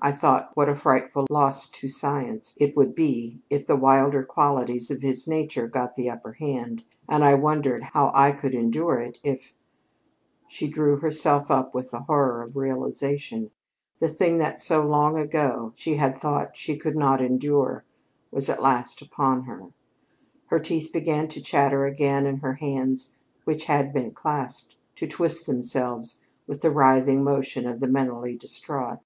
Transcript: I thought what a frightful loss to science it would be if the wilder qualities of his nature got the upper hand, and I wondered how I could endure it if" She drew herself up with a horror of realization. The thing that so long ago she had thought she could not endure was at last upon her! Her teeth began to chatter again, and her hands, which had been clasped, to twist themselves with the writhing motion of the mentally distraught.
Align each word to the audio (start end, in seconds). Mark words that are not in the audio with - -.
I 0.00 0.12
thought 0.12 0.52
what 0.54 0.68
a 0.68 0.76
frightful 0.76 1.26
loss 1.28 1.68
to 1.70 1.88
science 1.88 2.54
it 2.56 2.76
would 2.76 2.94
be 2.94 3.40
if 3.50 3.66
the 3.66 3.74
wilder 3.74 4.22
qualities 4.22 4.92
of 4.92 5.02
his 5.02 5.26
nature 5.26 5.66
got 5.66 5.96
the 5.96 6.08
upper 6.08 6.34
hand, 6.34 6.84
and 7.08 7.24
I 7.24 7.34
wondered 7.34 7.82
how 7.82 8.12
I 8.14 8.30
could 8.30 8.54
endure 8.54 9.00
it 9.00 9.18
if" 9.24 9.52
She 10.56 10.68
drew 10.68 10.98
herself 10.98 11.50
up 11.50 11.74
with 11.74 11.92
a 11.92 11.98
horror 12.02 12.44
of 12.44 12.56
realization. 12.56 13.50
The 13.98 14.06
thing 14.08 14.38
that 14.38 14.60
so 14.60 14.86
long 14.86 15.18
ago 15.18 15.72
she 15.74 15.96
had 15.96 16.16
thought 16.16 16.56
she 16.56 16.76
could 16.76 16.96
not 16.96 17.20
endure 17.20 17.84
was 18.30 18.48
at 18.48 18.62
last 18.62 19.02
upon 19.02 19.42
her! 19.42 19.72
Her 20.46 20.60
teeth 20.60 20.90
began 20.92 21.26
to 21.26 21.42
chatter 21.42 21.86
again, 21.86 22.24
and 22.24 22.38
her 22.38 22.54
hands, 22.54 23.14
which 23.42 23.64
had 23.64 23.92
been 23.92 24.12
clasped, 24.12 24.76
to 24.94 25.08
twist 25.08 25.48
themselves 25.48 26.20
with 26.46 26.60
the 26.60 26.70
writhing 26.70 27.24
motion 27.24 27.66
of 27.66 27.80
the 27.80 27.88
mentally 27.88 28.36
distraught. 28.36 29.00